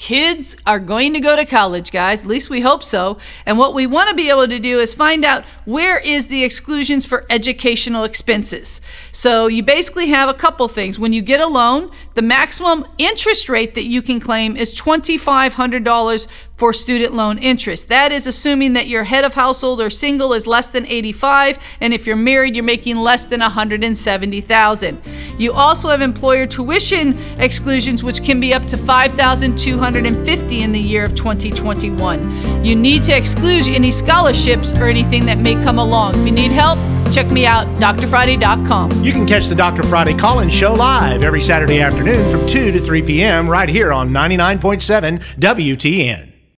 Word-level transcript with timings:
Kids 0.00 0.56
are 0.66 0.78
going 0.78 1.12
to 1.12 1.20
go 1.20 1.36
to 1.36 1.44
college, 1.44 1.92
guys. 1.92 2.22
At 2.22 2.26
least 2.26 2.48
we 2.48 2.62
hope 2.62 2.82
so. 2.82 3.18
And 3.44 3.58
what 3.58 3.74
we 3.74 3.86
want 3.86 4.08
to 4.08 4.16
be 4.16 4.30
able 4.30 4.48
to 4.48 4.58
do 4.58 4.80
is 4.80 4.94
find 4.94 5.26
out 5.26 5.44
where 5.66 5.98
is 5.98 6.28
the 6.28 6.42
exclusions 6.42 7.04
for 7.04 7.26
educational 7.28 8.04
expenses. 8.04 8.80
So 9.12 9.46
you 9.46 9.62
basically 9.62 10.06
have 10.06 10.30
a 10.30 10.34
couple 10.34 10.66
things. 10.68 10.98
When 10.98 11.12
you 11.12 11.20
get 11.20 11.42
a 11.42 11.46
loan, 11.46 11.90
the 12.14 12.22
maximum 12.22 12.86
interest 12.96 13.50
rate 13.50 13.74
that 13.74 13.84
you 13.84 14.00
can 14.00 14.20
claim 14.20 14.56
is 14.56 14.74
$2,500 14.74 16.26
for 16.56 16.72
student 16.72 17.14
loan 17.14 17.36
interest. 17.36 17.88
That 17.88 18.10
is 18.10 18.26
assuming 18.26 18.72
that 18.74 18.86
your 18.86 19.04
head 19.04 19.24
of 19.24 19.34
household 19.34 19.82
or 19.82 19.90
single 19.90 20.32
is 20.32 20.46
less 20.46 20.68
than 20.68 20.86
85 20.86 21.58
and 21.80 21.94
if 21.94 22.06
you're 22.06 22.16
married 22.16 22.54
you're 22.54 22.64
making 22.64 22.96
less 22.96 23.24
than 23.24 23.40
170,000. 23.40 25.02
You 25.40 25.54
also 25.54 25.88
have 25.88 26.02
employer 26.02 26.46
tuition 26.46 27.18
exclusions 27.40 28.04
which 28.04 28.22
can 28.22 28.40
be 28.40 28.52
up 28.52 28.66
to 28.66 28.76
5,250 28.76 30.62
in 30.62 30.72
the 30.72 30.78
year 30.78 31.02
of 31.02 31.16
2021. 31.16 32.62
You 32.62 32.76
need 32.76 33.02
to 33.04 33.16
exclude 33.16 33.66
any 33.68 33.90
scholarships 33.90 34.72
or 34.74 34.84
anything 34.84 35.24
that 35.24 35.38
may 35.38 35.54
come 35.54 35.78
along. 35.78 36.16
If 36.16 36.26
you 36.26 36.32
need 36.32 36.50
help, 36.50 36.78
check 37.10 37.30
me 37.30 37.46
out 37.46 37.66
drfriday.com. 37.78 39.02
You 39.02 39.12
can 39.12 39.26
catch 39.26 39.46
the 39.46 39.54
Dr. 39.54 39.82
Friday 39.82 40.14
call-in 40.14 40.50
show 40.50 40.74
live 40.74 41.24
every 41.24 41.40
Saturday 41.40 41.80
afternoon 41.80 42.30
from 42.30 42.46
2 42.46 42.72
to 42.72 42.78
3 42.78 43.02
p.m. 43.06 43.48
right 43.48 43.68
here 43.68 43.94
on 43.94 44.10
99.7 44.10 45.20
WTN. 45.38 46.39